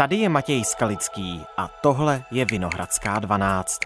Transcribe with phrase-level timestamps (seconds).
[0.00, 3.80] Tady je Matěj Skalický a tohle je Vinohradská 12.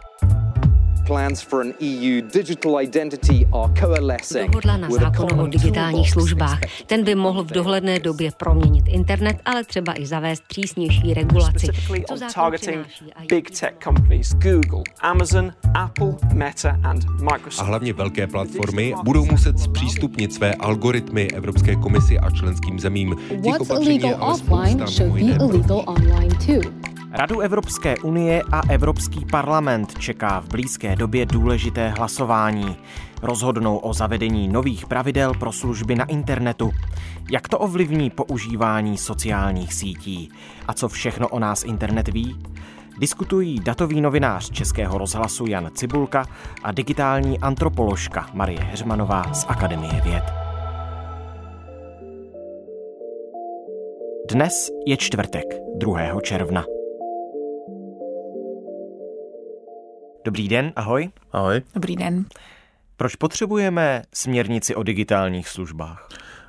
[1.07, 4.51] Plans for an EU digital identity are coalescing.
[4.51, 6.59] Dohodla na zákonu o digitálních službách.
[6.87, 11.67] Ten by mohl v dohledné době proměnit internet, ale třeba i zavést přísnější regulaci.
[11.87, 17.61] Co jak big tech companies Google, Amazon, Apple, Meta and Microsoft.
[17.61, 23.17] A hlavně velké platformy budou muset zpřístupnit své algoritmy Evropské komisi a členským zemím.
[23.29, 25.39] Těch What's opatření je illegal ale spousta, mimo jiné
[27.17, 32.77] Radu Evropské unie a Evropský parlament čeká v blízké době důležité hlasování.
[33.23, 36.71] Rozhodnou o zavedení nových pravidel pro služby na internetu.
[37.31, 40.31] Jak to ovlivní používání sociálních sítí?
[40.69, 42.43] A co všechno o nás internet ví?
[42.99, 46.27] Diskutují datový novinář Českého rozhlasu Jan Cibulka
[46.63, 50.25] a digitální antropoložka Marie Heřmanová z Akademie věd.
[54.31, 55.45] Dnes je čtvrtek,
[55.79, 56.21] 2.
[56.23, 56.74] června.
[60.25, 61.11] Dobrý den, ahoj.
[61.33, 61.63] Ahoj.
[61.75, 62.25] Dobrý den.
[62.97, 66.09] Proč potřebujeme směrnici o digitálních službách?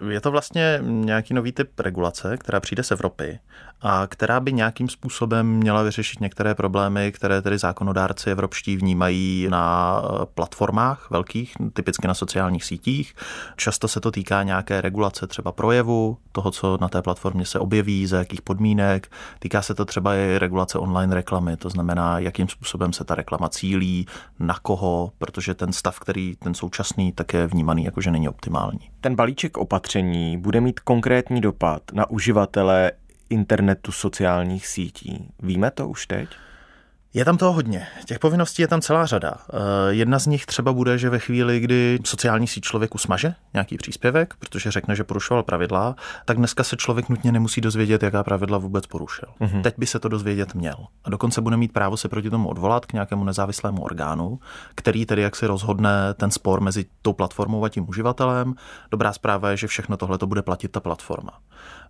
[0.10, 3.40] Je to vlastně nějaký nový typ regulace, která přijde z Evropy
[3.88, 10.02] a která by nějakým způsobem měla vyřešit některé problémy, které tedy zákonodárci evropští vnímají na
[10.34, 13.16] platformách velkých, typicky na sociálních sítích.
[13.56, 18.08] Často se to týká nějaké regulace třeba projevu, toho, co na té platformě se objeví,
[18.08, 19.12] za jakých podmínek.
[19.40, 23.50] Týká se to třeba i regulace online reklamy, to znamená, jakým způsobem se ta reklama
[23.50, 24.08] cílí,
[24.40, 28.80] na koho, protože ten stav, který ten současný, tak je vnímaný jako, že není optimální.
[29.02, 32.92] Ten balíček opatření bude mít konkrétní dopad na uživatele
[33.30, 35.28] internetu sociálních sítí.
[35.40, 36.30] Víme to už teď?
[37.16, 37.88] Je tam toho hodně.
[38.06, 39.34] Těch povinností je tam celá řada.
[39.54, 39.58] Eh,
[39.90, 44.34] Jedna z nich třeba bude, že ve chvíli, kdy sociální síť člověku smaže nějaký příspěvek,
[44.40, 48.88] protože řekne, že porušoval pravidla, tak dneska se člověk nutně nemusí dozvědět, jaká pravidla vůbec
[48.88, 49.30] porušil.
[49.42, 49.62] Mm-hmm.
[49.62, 50.76] Teď by se to dozvědět měl.
[51.04, 54.40] A dokonce bude mít právo se proti tomu odvolat k nějakému nezávislému orgánu,
[54.76, 58.54] který tedy jak si rozhodne ten spor mezi tou platformou a tím uživatelem.
[58.92, 61.32] Dobrá zpráva je, že všechno tohle to bude platit ta platforma.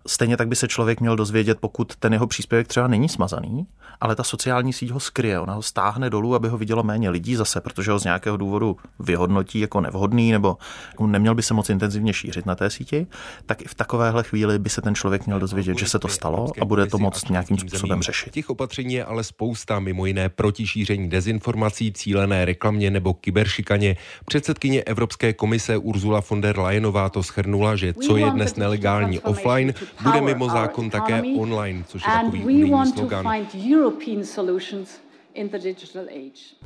[0.06, 3.66] Stejně tak by se člověk měl dozvědět, pokud ten jeho příspěvek třeba není smazaný,
[4.00, 7.36] ale ta sociální síť ho skryje, ona ho stáhne dolů, aby ho vidělo méně lidí
[7.36, 10.56] zase, protože ho z nějakého důvodu vyhodnotí jako nevhodný nebo
[10.90, 13.06] jako neměl by se moc intenzivně šířit na té síti,
[13.46, 16.48] tak i v takovéhle chvíli by se ten člověk měl dozvědět, že se to stalo
[16.60, 18.32] a bude to moct nějakým způsobem řešit.
[18.32, 23.96] Těch opatření je ale spousta, mimo jiné proti šíření dezinformací, cílené reklamě nebo kyberšikaně.
[24.24, 29.74] Předsedkyně Evropské komise Ursula von der Leyenová to schrnula, že co je dnes nelegální offline,
[30.02, 33.26] bude mimo zákon také online, což je takový unijní slogan.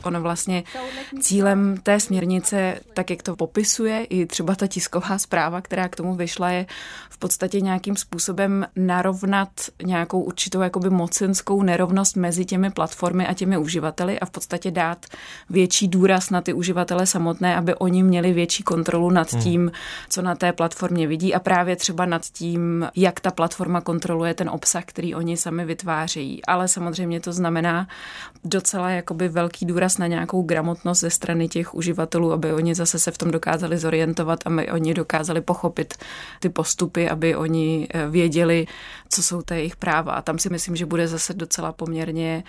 [0.03, 0.65] Ono vlastně
[1.21, 6.15] cílem té směrnice, tak jak to popisuje, i třeba ta tisková zpráva, která k tomu
[6.15, 6.67] vyšla, je
[7.11, 9.49] v podstatě nějakým způsobem narovnat
[9.83, 15.07] nějakou určitou jakoby mocenskou nerovnost mezi těmi platformy a těmi uživateli a v podstatě dát
[15.51, 19.73] větší důraz na ty uživatele samotné, aby oni měli větší kontrolu nad tím,
[20.09, 24.51] co na té platformě vidí a právě třeba nad tím, jak ta platforma kontroluje ten
[24.51, 26.45] obsah, který oni sami vytvářejí.
[26.45, 27.89] Ale samozřejmě to znamená
[28.61, 33.11] docela jakoby velký důraz na nějakou gramotnost ze strany těch uživatelů, aby oni zase se
[33.11, 35.95] v tom dokázali zorientovat, aby oni dokázali pochopit
[36.41, 38.67] ty postupy, aby oni eh, věděli,
[39.09, 40.13] co jsou ta jejich práva.
[40.13, 42.45] A tam si myslím, že bude zase docela poměrně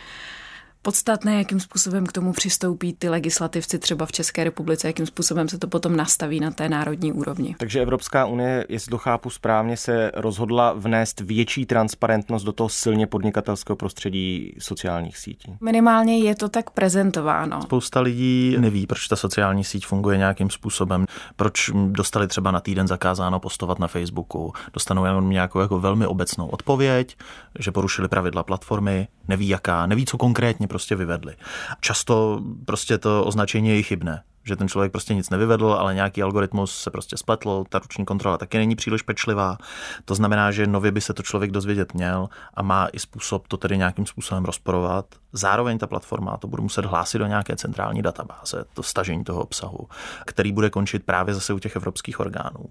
[0.81, 5.57] podstatné, jakým způsobem k tomu přistoupí ty legislativci třeba v České republice, jakým způsobem se
[5.57, 7.55] to potom nastaví na té národní úrovni.
[7.59, 13.07] Takže Evropská unie, jestli to chápu správně, se rozhodla vnést větší transparentnost do toho silně
[13.07, 15.53] podnikatelského prostředí sociálních sítí.
[15.61, 17.61] Minimálně je to tak prezentováno.
[17.61, 21.05] Spousta lidí neví, proč ta sociální síť funguje nějakým způsobem,
[21.35, 26.47] proč dostali třeba na týden zakázáno postovat na Facebooku, dostanou jenom nějakou jako velmi obecnou
[26.47, 27.17] odpověď,
[27.59, 31.35] že porušili pravidla platformy, neví jaká, neví, co konkrétně prostě vyvedli.
[31.81, 36.77] Často prostě to označení je chybné že ten člověk prostě nic nevyvedl, ale nějaký algoritmus
[36.77, 39.57] se prostě spletl, ta ruční kontrola taky není příliš pečlivá.
[40.05, 43.57] To znamená, že nově by se to člověk dozvědět měl a má i způsob to
[43.57, 45.05] tedy nějakým způsobem rozporovat.
[45.33, 49.87] Zároveň ta platforma to bude muset hlásit do nějaké centrální databáze, to stažení toho obsahu,
[50.25, 52.65] který bude končit právě zase u těch evropských orgánů.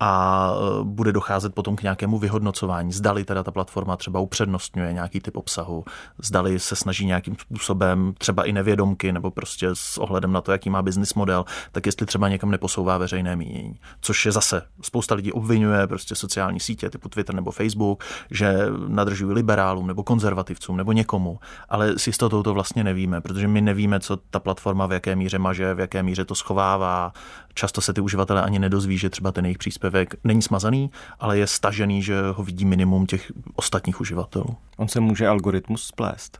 [0.00, 5.20] A e, bude docházet potom k nějakému vyhodnocování, zdali teda ta platforma třeba upřednostňuje nějaký
[5.20, 5.84] typ obsahu,
[6.18, 10.70] zdali se snaží nějakým způsobem třeba i nevědomky nebo prostě s ohledem na to, jaký
[10.70, 13.80] má business model, tak jestli třeba někam neposouvá veřejné mínění.
[14.00, 18.56] Což je zase spousta lidí obvinuje prostě sociální sítě typu Twitter nebo Facebook, že
[18.88, 24.00] nadržují liberálům nebo konzervativcům nebo někomu, ale s jistotou to vlastně nevíme, protože my nevíme,
[24.00, 27.12] co ta platforma v jaké míře maže, v jaké míře to schovává.
[27.54, 30.90] Často se ty uživatelé ani nedozví, že třeba ten jejich příspěvek není smazaný,
[31.20, 34.56] ale je stažený, že ho vidí minimum těch ostatních uživatelů.
[34.76, 36.38] On se může algoritmus splést.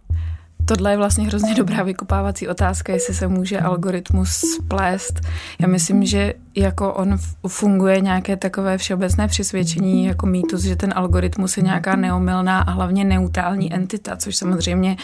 [0.68, 5.20] Tohle je vlastně hrozně dobrá vykupávací otázka, jestli se může algoritmus splést.
[5.58, 7.16] Já myslím, že jako on
[7.48, 13.04] funguje nějaké takové všeobecné přesvědčení jako mýtus, že ten algoritmus je nějaká neomylná a hlavně
[13.04, 14.96] neutrální entita, což samozřejmě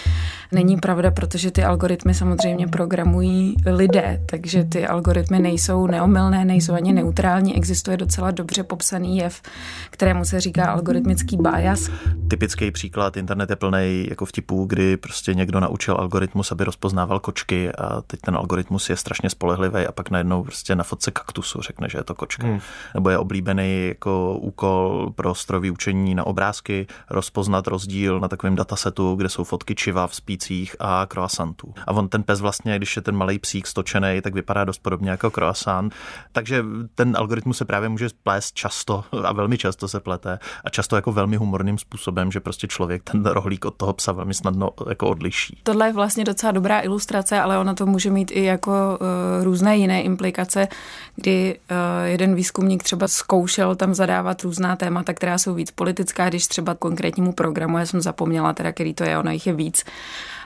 [0.53, 6.93] není pravda, protože ty algoritmy samozřejmě programují lidé, takže ty algoritmy nejsou neomylné, nejsou ani
[6.93, 9.43] neutrální, existuje docela dobře popsaný jev,
[9.91, 11.91] kterému se říká algoritmický bias.
[12.29, 17.73] Typický příklad, internet je plný jako vtipů, kdy prostě někdo naučil algoritmus, aby rozpoznával kočky
[17.73, 21.89] a teď ten algoritmus je strašně spolehlivý a pak najednou prostě na fotce kaktusu řekne,
[21.89, 22.47] že je to kočka.
[22.47, 22.61] Hmm.
[22.95, 29.15] Nebo je oblíbený jako úkol pro strojové učení na obrázky rozpoznat rozdíl na takovém datasetu,
[29.15, 31.75] kde jsou fotky čiva v spících a croissantů.
[31.87, 35.11] A on ten pes vlastně, když je ten malý psík stočený, tak vypadá dost podobně
[35.11, 35.95] jako croissant.
[36.33, 36.65] Takže
[36.95, 41.13] ten algoritmus se právě může plést často a velmi často se plete a často jako
[41.13, 45.42] velmi humorným způsobem, že prostě člověk ten rohlík od toho psa velmi snadno jako odliší.
[45.63, 49.77] Tohle je vlastně docela dobrá ilustrace, ale ono to může mít i jako uh, různé
[49.77, 50.69] jiné implikace,
[51.17, 56.47] kdy uh, jeden výzkumník třeba zkoušel tam zadávat různá témata, která jsou víc politická, když
[56.47, 59.85] třeba konkrétnímu programu, já jsem zapomněla teda, který to je, ono jich je víc,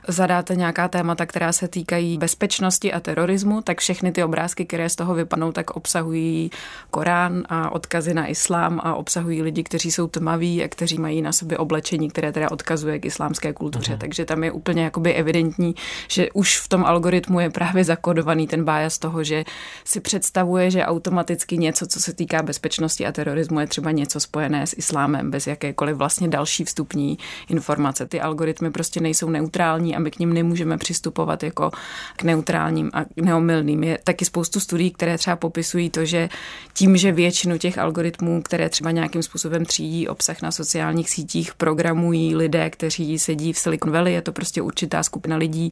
[0.09, 4.97] zadáte nějaká témata, která se týkají bezpečnosti a terorismu, tak všechny ty obrázky, které z
[4.97, 6.51] toho vypadnou, tak obsahují
[6.91, 11.33] Korán a odkazy na islám a obsahují lidi, kteří jsou tmaví a kteří mají na
[11.33, 13.95] sobě oblečení, které teda odkazuje k islámské kultuře.
[13.95, 13.99] Uh-huh.
[13.99, 15.75] Takže tam je úplně jakoby evidentní,
[16.09, 19.45] že už v tom algoritmu je právě zakodovaný ten bája z toho, že
[19.85, 24.67] si představuje, že automaticky něco, co se týká bezpečnosti a terorismu, je třeba něco spojené
[24.67, 27.19] s islámem bez jakékoliv vlastně další vstupní
[27.49, 28.07] informace.
[28.07, 31.71] Ty algoritmy prostě nejsou neutrální a my k ním nemůžeme přistupovat jako
[32.17, 33.85] k neutrálním a neomylným.
[33.85, 36.29] Je taky spoustu studií, které třeba popisují to, že
[36.73, 42.37] tím, že většinu těch algoritmů, které třeba nějakým způsobem třídí obsah na sociálních sítích, programují
[42.37, 45.71] lidé, kteří sedí v Silicon Valley, je to prostě určitá skupina lidí,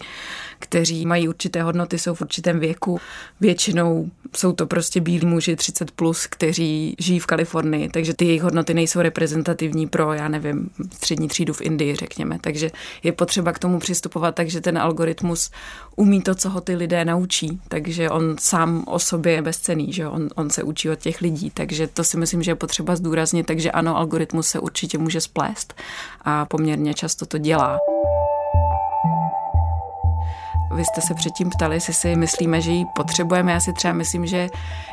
[0.58, 3.00] kteří mají určité hodnoty, jsou v určitém věku.
[3.40, 8.42] Většinou jsou to prostě bílí muži 30 plus, kteří žijí v Kalifornii, takže ty jejich
[8.42, 12.38] hodnoty nejsou reprezentativní pro, já nevím, střední třídu v Indii, řekněme.
[12.40, 12.70] Takže
[13.02, 15.50] je potřeba k tomu přistupovat postupovat, takže ten algoritmus
[15.96, 17.60] umí to, co ho ty lidé naučí.
[17.68, 21.50] Takže on sám o sobě je bezcený, že on, on se učí od těch lidí.
[21.50, 23.46] Takže to si myslím, že je potřeba zdůraznit.
[23.46, 25.74] Takže ano, algoritmus se určitě může splést
[26.22, 27.78] a poměrně často to dělá.
[30.74, 33.52] Vy jste se předtím ptali, jestli si myslíme, že ji potřebujeme.
[33.52, 34.48] Já si třeba myslím, že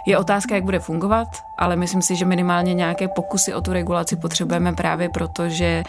[0.07, 4.15] je otázka, jak bude fungovat, ale myslím si, že minimálně nějaké pokusy o tu regulaci
[4.15, 5.83] potřebujeme právě proto, že,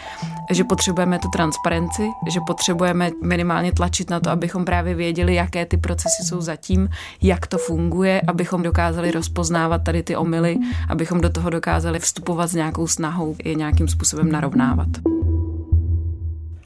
[0.50, 5.76] že potřebujeme tu transparenci, že potřebujeme minimálně tlačit na to, abychom právě věděli, jaké ty
[5.76, 6.88] procesy jsou zatím,
[7.22, 10.56] jak to funguje, abychom dokázali rozpoznávat tady ty omily,
[10.88, 15.11] abychom do toho dokázali vstupovat s nějakou snahou je nějakým způsobem narovnávat.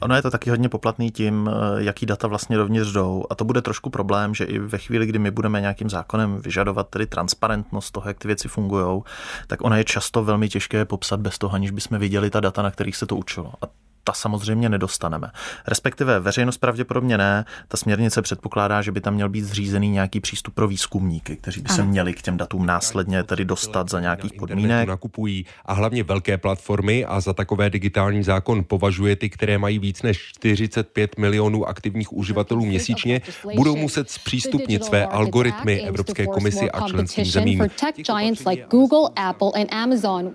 [0.01, 3.23] Ono je to taky hodně poplatný tím, eh, jaký data vlastně dovnitř jdou.
[3.29, 6.89] A to bude trošku problém, že i ve chvíli, kdy my budeme nějakým zákonem vyžadovat
[6.89, 9.01] tedy transparentnost toho, jak ty věci fungují,
[9.47, 12.71] tak ono je často velmi těžké popsat bez toho, aniž bychom viděli ta data, na
[12.71, 13.53] kterých se to učilo.
[13.61, 13.65] A
[14.07, 15.31] ta samozřejmě nedostaneme.
[15.67, 17.45] Respektive veřejnost pravděpodobně ne.
[17.67, 21.69] Ta směrnice předpokládá, že by tam měl být zřízený nějaký přístup pro výzkumníky, kteří by
[21.69, 24.87] se měli k těm datům následně tedy dostat za nějakých podmínek.
[24.87, 30.01] Nakupují a hlavně velké platformy a za takové digitální zákon považuje ty, které mají víc
[30.01, 33.21] než 45 milionů aktivních uživatelů měsíčně,
[33.55, 37.67] budou muset zpřístupnit své algoritmy Evropské komisi a členským zemím.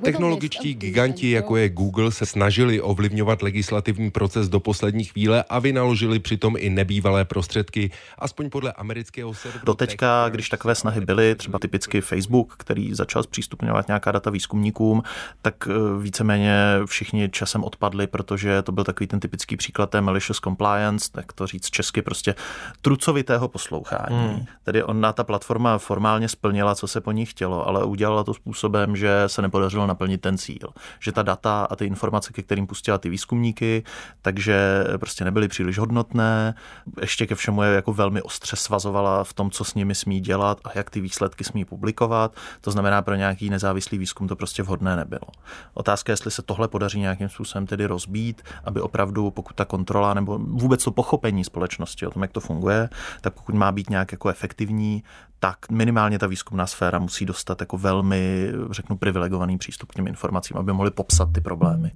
[0.03, 5.59] Technologičtí giganti, jako je Google, se snažili ovlivňovat legislativu legislativní proces do poslední chvíle a
[5.59, 9.65] vynaložili přitom i nebývalé prostředky, aspoň podle amerického serveru.
[9.65, 15.03] Doteďka, když takové snahy byly, třeba typicky Facebook, který začal zpřístupňovat nějaká data výzkumníkům,
[15.43, 16.55] tak eh, víceméně
[16.87, 21.47] všichni časem odpadli, protože to byl takový ten typický příklad té malicious compliance, tak to
[21.47, 22.35] říct česky prostě
[22.83, 24.29] trucovitého poslouchání.
[24.29, 24.45] Hmm.
[24.65, 28.97] Tedy ona ta platforma formálně splnila, co se po ní chtělo, ale udělala to způsobem,
[28.97, 30.69] že se nepodařilo naplnit ten cíl.
[31.01, 33.83] Že ta data a ty informace, ke kterým pustila ty výzkumníky, podniky,
[34.23, 36.55] takže prostě nebyly příliš hodnotné.
[37.01, 40.61] Ještě ke všemu je jako velmi ostře svazovala v tom, co s nimi smí dělat
[40.65, 42.37] a jak ty výsledky smí publikovat.
[42.61, 45.29] To znamená, pro nějaký nezávislý výzkum to prostě vhodné nebylo.
[45.75, 50.15] Otázka je, jestli se tohle podaří nějakým způsobem tedy rozbít, aby opravdu, pokud ta kontrola
[50.15, 52.89] nebo vůbec to pochopení společnosti o tom, jak to funguje,
[53.21, 55.03] tak pokud má být nějak jako efektivní,
[55.43, 60.57] tak minimálně ta výzkumná sféra musí dostat jako velmi, řeknu, privilegovaný přístup k těm informacím,
[60.57, 61.91] aby mohli popsat ty problémy.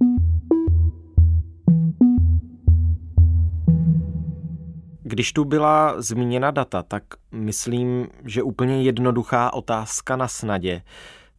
[5.07, 10.81] Když tu byla zmíněna data, tak myslím, že úplně jednoduchá otázka na snadě.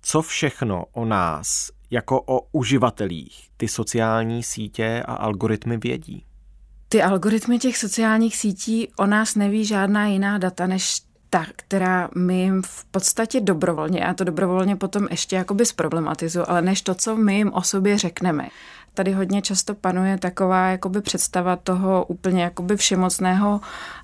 [0.02, 6.24] Co všechno o nás, jako o uživatelích, ty sociální sítě a algoritmy vědí?
[6.88, 12.40] Ty algoritmy těch sociálních sítí o nás neví žádná jiná data, než ta, která my
[12.40, 17.16] jim v podstatě dobrovolně, a to dobrovolně potom ještě jakoby zproblematizu, ale než to, co
[17.16, 18.48] my jim o sobě řekneme.
[18.98, 23.60] Tady hodně často panuje taková jakoby představa toho úplně jakoby všemocného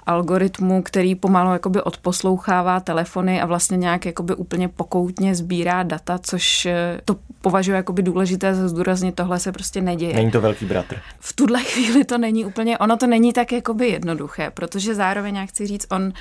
[0.07, 6.67] algoritmu, který pomalu jakoby odposlouchává telefony a vlastně nějak jakoby úplně pokoutně sbírá data, což
[6.67, 10.15] eh, to považuji jakoby důležité zdůraznit, tohle se prostě neděje.
[10.15, 10.97] Není to velký bratr.
[11.21, 15.47] V tuhle chvíli to není úplně, ono to není tak jakoby jednoduché, protože zároveň, já
[15.47, 16.13] chci říct, on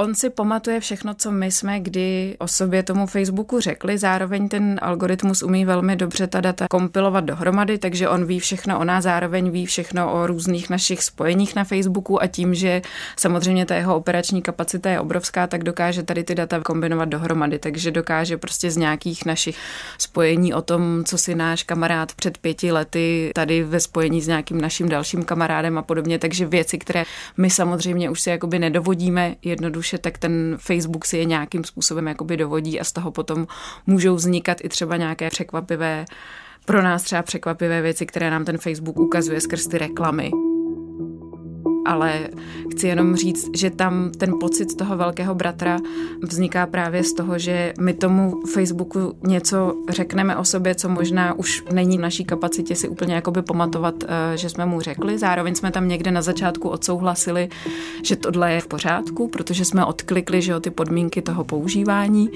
[0.00, 3.98] On si pamatuje všechno, co my jsme kdy o sobě tomu Facebooku řekli.
[3.98, 8.84] Zároveň ten algoritmus umí velmi dobře ta data kompilovat dohromady, takže on ví všechno o
[8.84, 12.82] nás, zároveň ví všechno o různých našich spojeních na Facebooku a tím, že
[13.16, 17.58] samozřejmě ta jeho operační kapacita je obrovská, tak dokáže tady ty data kombinovat dohromady.
[17.58, 19.58] Takže dokáže prostě z nějakých našich
[19.98, 24.60] spojení o tom, co si náš kamarád před pěti lety tady ve spojení s nějakým
[24.60, 26.18] naším dalším kamarádem a podobně.
[26.18, 27.04] Takže věci, které
[27.36, 32.06] my samozřejmě už si jakoby nedovodíme jednoduše jednoduše, tak ten Facebook si je nějakým způsobem
[32.06, 33.46] jakoby dovodí a z toho potom
[33.86, 36.04] můžou vznikat i třeba nějaké překvapivé
[36.64, 40.30] pro nás třeba překvapivé věci, které nám ten Facebook ukazuje skrz ty reklamy
[41.88, 42.28] ale
[42.72, 45.78] chci jenom říct, že tam ten pocit toho velkého bratra
[46.22, 51.64] vzniká právě z toho, že my tomu Facebooku něco řekneme o sobě, co možná už
[51.72, 55.18] není v naší kapacitě si úplně jakoby pamatovat, eh, že jsme mu řekli.
[55.18, 57.48] Zároveň jsme tam někde na začátku odsouhlasili,
[58.02, 62.30] že tohle je v pořádku, protože jsme odklikli, že o ty podmínky toho používání.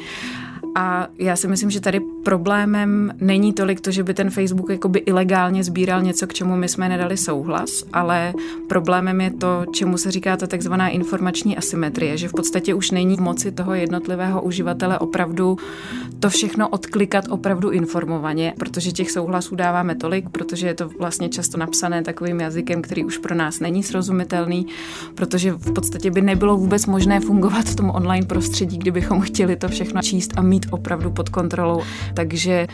[0.74, 4.98] A já si myslím, že tady problémem není tolik to, že by ten Facebook jakoby
[4.98, 8.34] ilegálně sbíral něco, k čemu my jsme nedali souhlas, ale
[8.68, 13.16] problémem je to, čemu se říká ta takzvaná informační asymetrie, že v podstatě už není
[13.16, 15.56] v moci toho jednotlivého uživatele opravdu
[16.20, 21.58] to všechno odklikat opravdu informovaně, protože těch souhlasů dáváme tolik, protože je to vlastně často
[21.58, 24.66] napsané takovým jazykem, který už pro nás není srozumitelný,
[25.14, 29.68] protože v podstatě by nebylo vůbec možné fungovat v tom online prostředí, kdybychom chtěli to
[29.68, 31.82] všechno číst a mít opravdu pod kontrolou.
[32.14, 32.66] Takže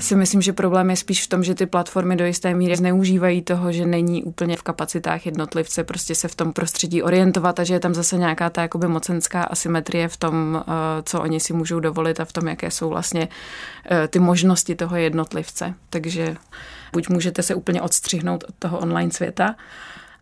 [0.00, 3.42] si myslím, že problém je spíš v tom, že ty platformy do jisté míry zneužívají
[3.42, 7.74] toho, že není úplně v kapacitách jednotlivce prostě se v tom prostředí orientovat a že
[7.74, 10.72] je tam zase nějaká ta jakoby mocenská asymetrie v tom, eh,
[11.02, 13.28] co oni si můžou dovolit a v tom, jaké jsou vlastně
[13.90, 15.74] eh, ty možnosti toho jednotlivce.
[15.90, 16.36] Takže
[16.92, 19.56] buď můžete se úplně odstřihnout od toho online světa,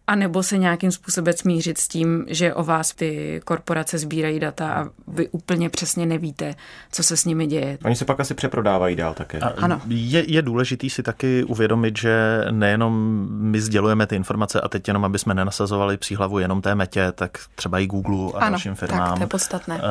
[0.06, 4.72] a nebo se nějakým způsobem smířit s tím, že o vás ty korporace sbírají data
[4.72, 6.54] a vy úplně přesně nevíte,
[6.92, 7.78] co se s nimi děje.
[7.84, 9.38] Oni se pak asi přeprodávají dál také.
[9.38, 9.80] A, ano.
[9.88, 15.04] Je, je důležitý si taky uvědomit, že nejenom my sdělujeme ty informace a teď jenom,
[15.04, 19.08] aby jsme nenasazovali příhlavu jenom té metě, tak třeba i Google a ano, dalším firmám.
[19.08, 19.74] Tak, to je podstatné.
[19.74, 19.82] Uh,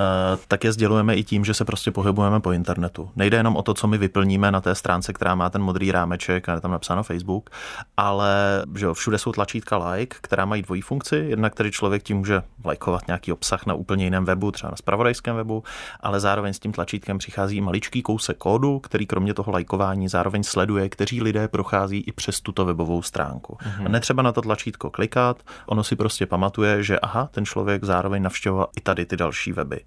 [0.47, 3.09] tak je sdělujeme i tím, že se prostě pohybujeme po internetu.
[3.15, 6.49] Nejde jenom o to, co my vyplníme na té stránce, která má ten modrý rámeček
[6.49, 7.49] a je tam napsáno Facebook,
[7.97, 11.15] ale že jo, všude jsou tlačítka like, like, která mají dvojí funkci.
[11.15, 15.35] Jedna, který člověk tím může lajkovat nějaký obsah na úplně jiném webu, třeba na spravodajském
[15.35, 15.63] webu,
[15.99, 20.89] ale zároveň s tím tlačítkem přichází maličký kousek kódu, který kromě toho lajkování zároveň sleduje,
[20.89, 23.57] kteří lidé prochází i přes tuto webovou stránku.
[23.61, 23.85] Mm-hmm.
[23.85, 28.23] A netřeba na to tlačítko klikat, ono si prostě pamatuje, že aha, ten člověk zároveň
[28.23, 29.79] navštěvoval i tady ty další weby.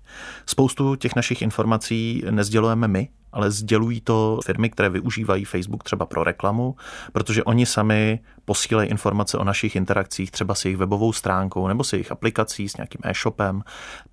[0.47, 6.25] Spoustu těch našich informací nezdělujeme my, ale sdělují to firmy, které využívají Facebook třeba pro
[6.25, 6.76] reklamu,
[7.12, 11.92] protože oni sami posílají informace o našich interakcích třeba s jejich webovou stránkou nebo s
[11.92, 13.62] jejich aplikací, s nějakým e-shopem,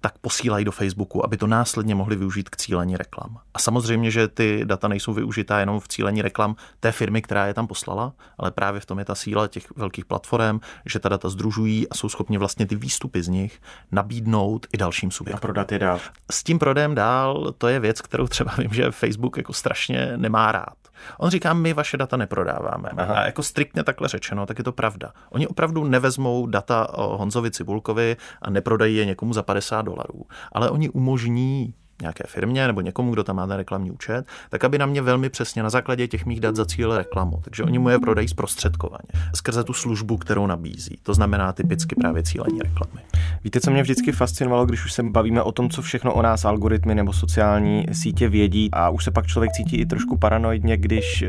[0.02, 3.38] tak posílají do Facebooku, aby to následně mohli využít k cílení reklam.
[3.54, 7.54] A samozřejmě, že ty data nejsou využitá jenom v cílení reklam té firmy, která je
[7.54, 11.30] tam poslala, ale právě v tom je ta síla těch velkých platform, že ta data
[11.30, 13.62] združují a jsou schopni vlastně ty výstupy z nich
[13.92, 15.38] nabídnout i dalším subjektům.
[15.38, 16.00] A prodat je dál.
[16.32, 20.52] S tím prodejem dál, to je věc, kterou třeba vím, že Facebook jako strašně nemá
[20.52, 20.81] rád.
[21.18, 22.90] On říká, my vaše data neprodáváme.
[22.98, 23.14] Aha.
[23.14, 25.12] A jako striktně takhle řečeno, tak je to pravda.
[25.30, 30.26] Oni opravdu nevezmou data o Honzovi Cibulkovi a neprodají je někomu za 50 dolarů.
[30.52, 34.78] Ale oni umožní nějaké firmě nebo někomu, kdo tam má ten reklamní účet, tak aby
[34.78, 37.40] na mě velmi přesně na základě těch mých dat zacílil reklamu.
[37.44, 40.98] Takže oni mu je prodají zprostředkovaně skrze tu službu, kterou nabízí.
[41.04, 43.02] To znamená typicky právě cílení reklamy.
[43.44, 46.46] Víte, co mě vždycky fascinovalo, když už se bavíme o tom, co všechno o nás
[46.46, 51.22] algoritmy nebo sociální sítě vědí a už se pak člověk cítí i trošku paranoidně, když
[51.22, 51.28] e,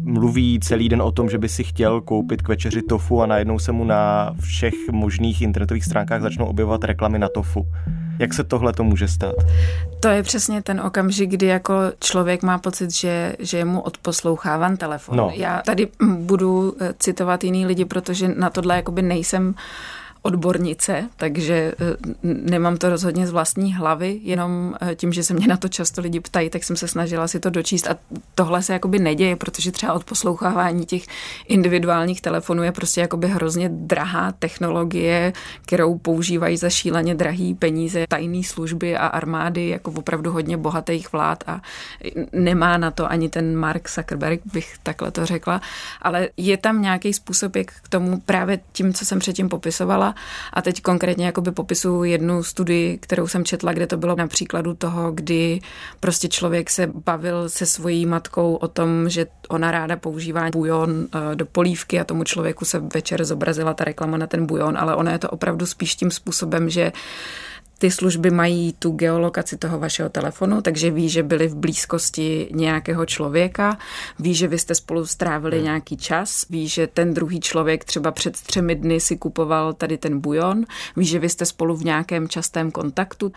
[0.00, 3.58] mluví celý den o tom, že by si chtěl koupit k večeři tofu a najednou
[3.58, 7.66] se mu na všech možných internetových stránkách začnou objevovat reklamy na tofu.
[8.18, 9.34] Jak se tohle to může stát?
[10.00, 14.76] To je přesně ten okamžik, kdy jako člověk má pocit, že, že je mu odposloucháván
[14.76, 15.16] telefon.
[15.16, 15.32] No.
[15.34, 19.54] Já tady budu eh, citovat jiný lidi, protože na tohle jakoby nejsem
[20.26, 25.46] odbornice, takže eh, nemám to rozhodně z vlastní hlavy, jenom eh, tím, že se mě
[25.46, 27.88] na to často lidi ptají, tak jsem se snažila si to dočíst.
[27.88, 27.96] A
[28.34, 31.02] tohle se jakoby neděje, protože třeba od poslouchávání těch
[31.48, 38.42] individuálních telefonů je prostě jakoby hrozně drahá technologie, kterou používají za šíleně drahý peníze tajné
[38.42, 41.44] služby a armády jako opravdu hodně bohatých vlád.
[41.46, 41.60] A
[42.32, 45.60] nemá na to ani ten Mark Zuckerberg, bych takhle to řekla,
[46.02, 50.13] ale je tam nějaký způsob, jak k tomu právě tím, co jsem předtím popisovala,
[50.52, 54.74] a teď konkrétně jakoby popisuju jednu studii, kterou jsem četla, kde to bylo na příkladu
[54.74, 55.60] toho, kdy
[56.00, 61.36] prostě člověk se bavil se svojí matkou o tom, že ona ráda používá bujon eh,
[61.36, 65.12] do polívky a tomu člověku se večer zobrazila ta reklama na ten bujon, ale ona
[65.12, 66.92] je to opravdu spíš tím způsobem, že
[67.78, 73.06] ty služby mají tu geolokaci toho vašeho telefonu, takže ví, že byli v blízkosti nějakého
[73.06, 73.78] člověka,
[74.18, 75.64] ví, že vy jste spolu strávili hmm.
[75.64, 80.20] nějaký čas, ví, že ten druhý člověk třeba před třemi dny si kupoval tady ten
[80.20, 80.64] bujon,
[80.96, 83.32] ví, že vy jste spolu v nějakém častém kontaktu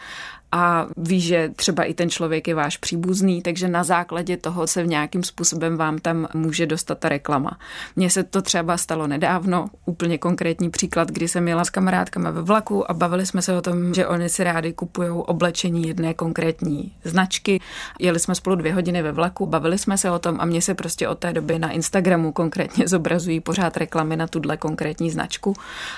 [0.51, 4.84] a ví, že třeba i ten člověk je váš příbuzný, takže na základě toho se
[4.84, 7.60] v nějakým způsobem vám tam může dostat ta reklama.
[7.96, 12.42] Mně se to třeba stalo nedávno, úplně konkrétní příklad, kdy jsem jela s kamarádkami ve
[12.42, 16.94] vlaku a bavili jsme se o tom, že oni si rádi kupují oblečení jedné konkrétní
[17.04, 17.60] značky.
[18.00, 20.74] Jeli jsme spolu dvě hodiny ve vlaku, bavili jsme se o tom a mně se
[20.74, 25.54] prostě od té doby na Instagramu konkrétně zobrazují pořád reklamy na tuhle konkrétní značku,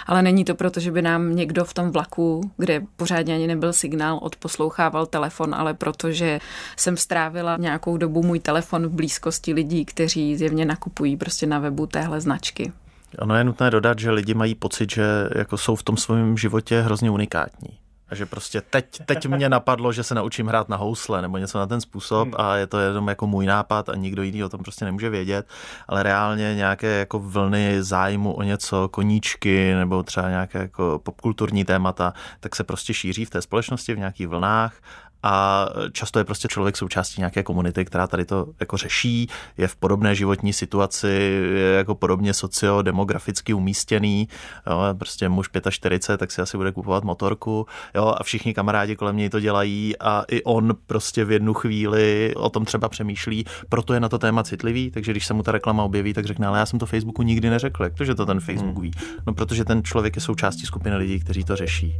[0.07, 3.73] ale není to proto, že by nám někdo v tom vlaku, kde pořádně ani nebyl
[3.73, 6.39] signál od poslouchával telefon, ale protože
[6.77, 11.85] jsem strávila nějakou dobu můj telefon v blízkosti lidí, kteří zjevně nakupují prostě na webu
[11.85, 12.71] téhle značky.
[13.19, 15.03] Ono je nutné dodat, že lidi mají pocit, že
[15.35, 17.69] jako jsou v tom svém životě hrozně unikátní.
[18.09, 21.59] A že prostě teď, teď mě napadlo, že se naučím hrát na housle nebo něco
[21.59, 22.35] na ten způsob hmm.
[22.37, 25.47] a je to jenom jako můj nápad a nikdo jiný o tom prostě nemůže vědět,
[25.87, 32.13] ale reálně nějaké jako vlny zájmu o něco, koníčky nebo třeba nějaké jako popkulturní témata,
[32.39, 34.73] tak se prostě šíří v té společnosti v nějakých vlnách
[35.23, 39.75] a často je prostě člověk součástí nějaké komunity, která tady to jako řeší, je v
[39.75, 41.07] podobné životní situaci,
[41.53, 44.27] je jako podobně sociodemograficky umístěný,
[44.67, 49.17] jo, prostě muž 45, tak si asi bude kupovat motorku, jo, a všichni kamarádi kolem
[49.17, 53.93] něj to dělají a i on prostě v jednu chvíli o tom třeba přemýšlí, proto
[53.93, 56.59] je na to téma citlivý, takže když se mu ta reklama objeví, tak řekne, ale
[56.59, 58.83] já jsem to Facebooku nikdy neřekl, jak to, že to ten Facebook hmm.
[58.83, 58.91] ví?
[59.27, 61.95] No, protože ten člověk je součástí skupiny lidí, kteří to řeší.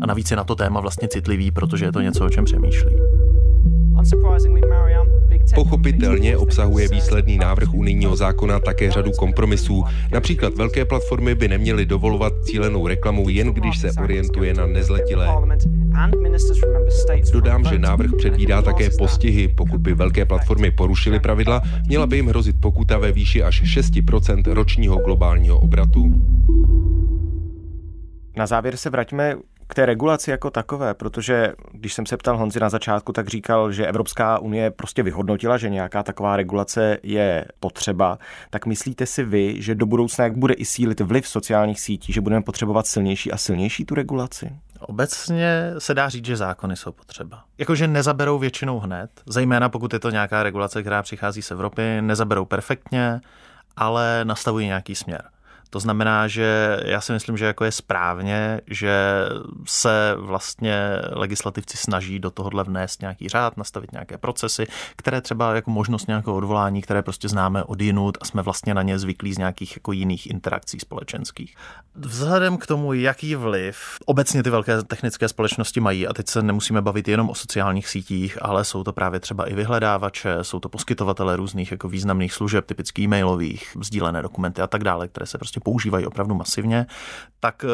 [0.00, 2.96] A navíc je na to téma vlastně citlivý, protože je to něco, o čem přemýšlí.
[5.54, 9.84] Pochopitelně obsahuje výsledný návrh unijního zákona také řadu kompromisů.
[10.12, 15.28] Například velké platformy by neměly dovolovat cílenou reklamu jen když se orientuje na nezletilé.
[17.32, 19.48] Dodám, že návrh předvídá také postihy.
[19.48, 24.52] Pokud by velké platformy porušily pravidla, měla by jim hrozit pokuta ve výši až 6%
[24.52, 26.12] ročního globálního obratu.
[28.36, 32.60] Na závěr se vraťme k té regulaci jako takové, protože když jsem se ptal Honzi
[32.60, 38.18] na začátku, tak říkal, že Evropská unie prostě vyhodnotila, že nějaká taková regulace je potřeba.
[38.50, 42.20] Tak myslíte si vy, že do budoucna, jak bude i sílit vliv sociálních sítí, že
[42.20, 44.52] budeme potřebovat silnější a silnější tu regulaci?
[44.80, 47.44] Obecně se dá říct, že zákony jsou potřeba.
[47.58, 52.44] Jakože nezaberou většinou hned, zejména pokud je to nějaká regulace, která přichází z Evropy, nezaberou
[52.44, 53.20] perfektně,
[53.76, 55.22] ale nastavují nějaký směr.
[55.70, 58.96] To znamená, že já si myslím, že jako je správně, že
[59.66, 60.76] se vlastně
[61.12, 66.36] legislativci snaží do tohohle vnést nějaký řád, nastavit nějaké procesy, které třeba jako možnost nějakého
[66.36, 69.92] odvolání, které prostě známe od jinut a jsme vlastně na ně zvyklí z nějakých jako
[69.92, 71.56] jiných interakcí společenských.
[71.94, 76.82] Vzhledem k tomu, jaký vliv obecně ty velké technické společnosti mají, a teď se nemusíme
[76.82, 81.36] bavit jenom o sociálních sítích, ale jsou to právě třeba i vyhledávače, jsou to poskytovatele
[81.36, 86.06] různých jako významných služeb, typicky e-mailových, sdílené dokumenty a tak dále, které se prostě používají
[86.06, 86.86] opravdu masivně,
[87.40, 87.68] tak eh,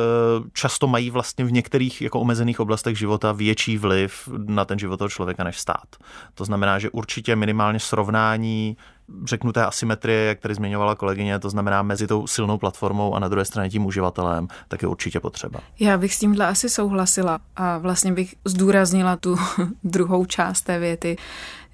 [0.52, 5.08] často mají vlastně v některých jako omezených oblastech života větší vliv na ten život toho
[5.08, 5.96] člověka než stát.
[6.34, 8.76] To znamená, že určitě minimálně srovnání
[9.24, 13.28] řeknu té asymetrie, jak tady zmiňovala kolegyně, to znamená mezi tou silnou platformou a na
[13.28, 15.60] druhé straně tím uživatelem, tak je určitě potřeba.
[15.80, 19.36] Já bych s tímhle asi souhlasila a vlastně bych zdůraznila tu
[19.84, 21.16] druhou část té věty,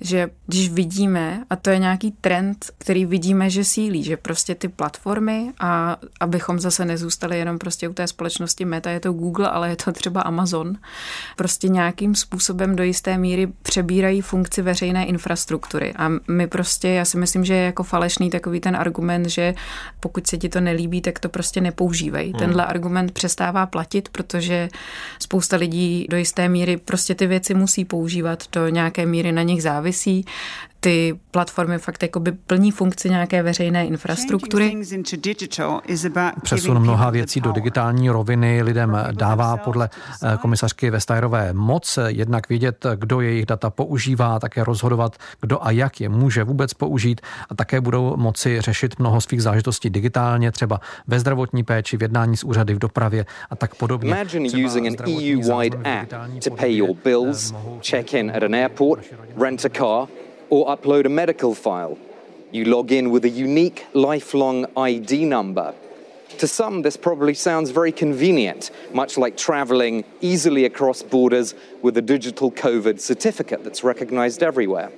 [0.01, 4.69] že když vidíme, a to je nějaký trend, který vidíme, že sílí, že prostě ty
[4.69, 9.71] platformy a abychom zase nezůstali jenom prostě u té společnosti Meta, je to Google, ale
[9.71, 10.77] je to třeba Amazon,
[11.37, 15.95] prostě nějakým způsobem do jisté míry přebírají funkci veřejné infrastruktury.
[15.97, 19.55] A my prostě, já si myslím, že je jako falešný takový ten argument, že
[20.01, 22.31] pokud se ti to nelíbí, tak to prostě nepoužívej.
[22.31, 22.39] Hmm.
[22.39, 24.69] Tenhle argument přestává platit, protože
[25.19, 29.63] spousta lidí do jisté míry prostě ty věci musí používat, do nějaké míry na nich
[29.63, 30.25] závisí závisí.
[30.89, 34.77] Ty platformy fakt jakoby plní funkci nějaké veřejné infrastruktury.
[36.43, 39.91] Přesun mnoha věcí do digitální roviny lidem dává podle
[40.23, 46.01] eh, komisařky Vestajerové moc jednak vědět, kdo jejich data používá, také rozhodovat, kdo a jak
[46.01, 47.21] je může vůbec použít
[47.51, 52.37] a také budou moci řešit mnoho svých zážitostí digitálně, třeba ve zdravotní péči, v jednání
[52.37, 54.11] s úřady, v dopravě a tak podobně.
[54.11, 56.13] Imagine using an EU-wide app
[56.45, 57.55] to pay your bills,
[57.91, 59.01] check in at an airport,
[59.37, 60.09] rent a car
[60.51, 61.99] or upload a medical file.
[62.51, 65.75] You log in with a unique lifelong ID number.
[66.39, 72.03] To some, this probably sounds very convenient, much like traveling easily across borders with a
[72.03, 74.93] digital COVID certificate that's recognized everywhere.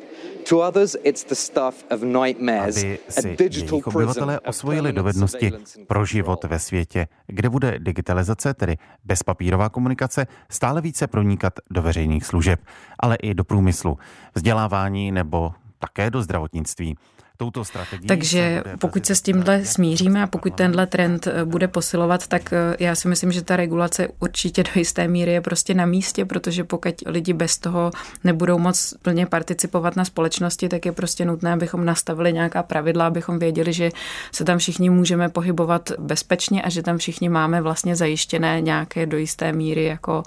[2.60, 5.52] Aby si jejich obyvatelé osvojili dovednosti
[5.86, 12.26] pro život ve světě, kde bude digitalizace, tedy bezpapírová komunikace, stále více pronikat do veřejných
[12.26, 12.60] služeb,
[12.98, 13.98] ale i do průmyslu,
[14.34, 16.96] vzdělávání nebo také do zdravotnictví
[17.40, 18.06] touto strategií.
[18.06, 22.76] Takže pokud se s tímhle smíříme a pokud tenhle trend eh, bude posilovat, tak eh,
[22.78, 26.64] já si myslím, že ta regulace určitě do jisté míry je prostě na místě, protože
[26.64, 27.90] pokud lidi bez toho
[28.24, 33.38] nebudou moc plně participovat na společnosti, tak je prostě nutné, abychom nastavili nějaká pravidla, abychom
[33.38, 33.90] věděli, že
[34.32, 39.16] se tam všichni můžeme pohybovat bezpečně a že tam všichni máme vlastně zajištěné nějaké do
[39.16, 40.22] jisté míry jako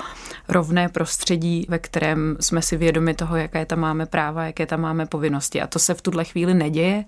[0.49, 5.05] rovné prostředí, ve kterém jsme si vědomi toho, jaké tam máme práva, jaké tam máme
[5.05, 5.61] povinnosti.
[5.61, 7.02] A to se v tuhle chvíli neděje.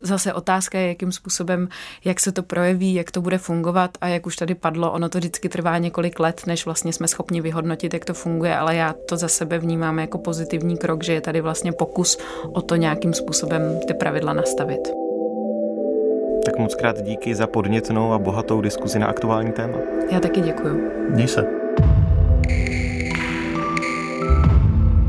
[0.00, 1.68] Zase otázka je, jakým způsobem,
[2.04, 5.18] jak se to projeví, jak to bude fungovat a jak už tady padlo, ono to
[5.18, 9.16] vždycky trvá několik let, než vlastně jsme schopni vyhodnotit, jak to funguje, ale já to
[9.16, 12.18] za sebe vnímám jako pozitivní krok, že je tady vlastně pokus
[12.52, 14.80] o to nějakým způsobem ty pravidla nastavit.
[16.44, 19.78] Tak moc krát díky za podnětnou a bohatou diskuzi na aktuální téma.
[20.10, 20.90] Já taky děkuju.
[21.10, 21.46] Měj se.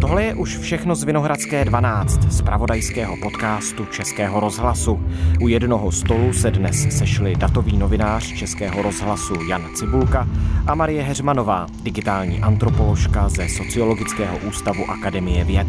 [0.03, 4.99] Tohle je už všechno z Vinohradské 12, z pravodajského podcastu Českého rozhlasu.
[5.41, 10.27] U jednoho stolu se dnes sešli datový novinář Českého rozhlasu Jan Cibulka
[10.67, 15.67] a Marie Heřmanová, digitální antropoložka ze Sociologického ústavu Akademie věd.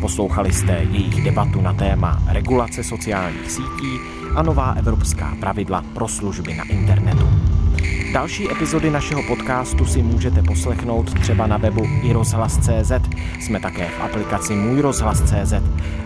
[0.00, 3.98] Poslouchali jste jejich debatu na téma regulace sociálních sítí
[4.36, 7.39] a nová evropská pravidla pro služby na internetu.
[8.12, 12.92] Další epizody našeho podcastu si můžete poslechnout třeba na webu iRozhlas.cz.
[13.40, 15.52] Jsme také v aplikaci Můj rozhlas.cz.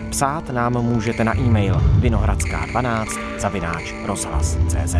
[0.09, 4.95] Psát nám můžete na e-mail vinohradská12 zavináč rozhlas.cz.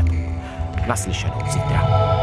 [0.88, 2.15] Naslyšenou zítra.